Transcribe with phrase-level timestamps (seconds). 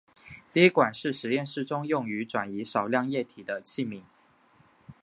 [0.51, 4.01] 滴管是实验室中用于转移少量液体的器皿。